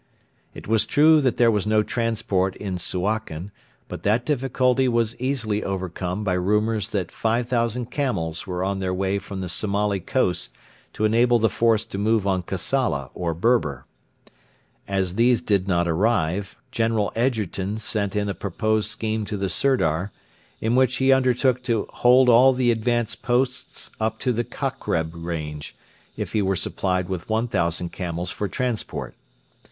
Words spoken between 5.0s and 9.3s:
easily overcome by rumours that 5,000 camels were on their way